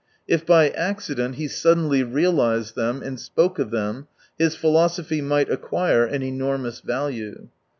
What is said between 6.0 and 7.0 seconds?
an enormous